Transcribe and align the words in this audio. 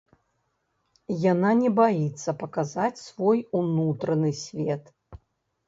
Яна 1.31 1.51
не 1.59 1.69
баіцца 1.81 2.35
паказаць 2.41 3.03
свой 3.05 3.45
унутраны 3.63 4.35
свет. 4.43 4.93